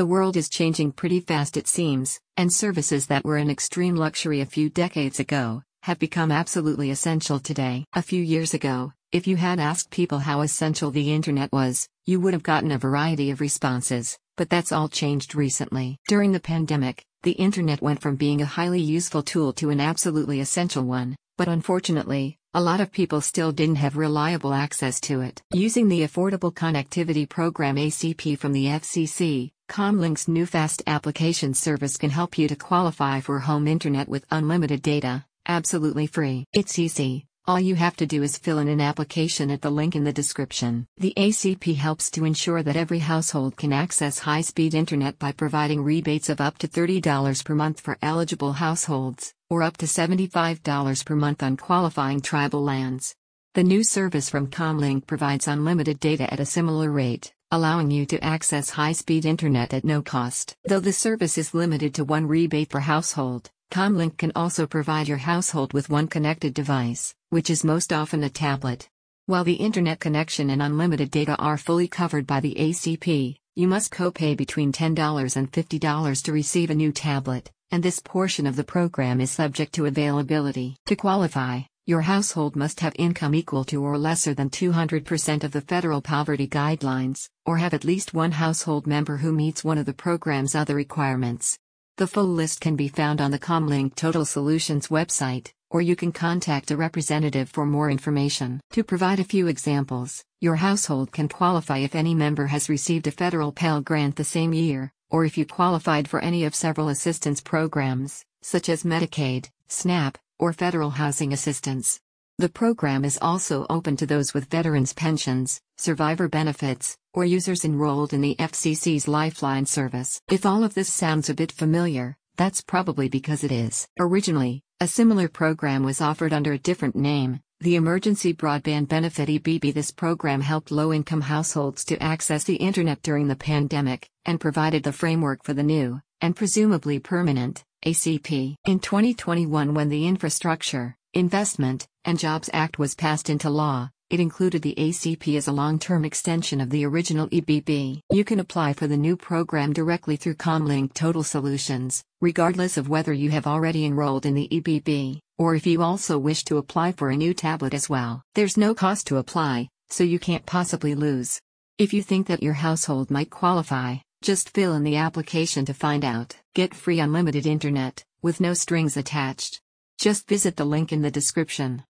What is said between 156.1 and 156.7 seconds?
wish to